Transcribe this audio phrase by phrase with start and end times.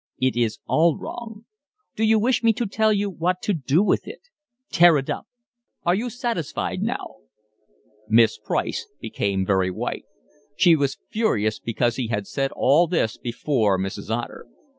[0.17, 1.45] It is all wrong.
[1.95, 4.29] Do you wish me to tell you what to do with it?
[4.71, 5.27] Tear it up.
[5.83, 7.17] Are you satisfied now?"
[8.09, 10.05] Miss Price became very white.
[10.57, 14.09] She was furious because he had said all this before Mrs.
[14.09, 14.47] Otter.